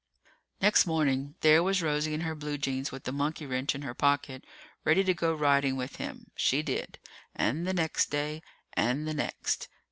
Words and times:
Next 0.59 0.87
morning, 0.87 1.35
there 1.41 1.61
was 1.61 1.83
Rosie 1.83 2.15
in 2.15 2.21
her 2.21 2.33
blue 2.33 2.57
jeans 2.57 2.91
with 2.91 3.07
a 3.07 3.11
monkey 3.11 3.45
wrench 3.45 3.75
in 3.75 3.83
her 3.83 3.93
pocket, 3.93 4.43
ready 4.83 5.03
to 5.03 5.13
go 5.13 5.31
riding 5.35 5.75
with 5.75 5.97
him. 5.97 6.31
She 6.35 6.63
did. 6.63 6.97
And 7.35 7.67
the 7.67 7.73
next 7.75 8.09
day. 8.09 8.41
And 8.73 9.07
the 9.07 9.13
next. 9.13 9.67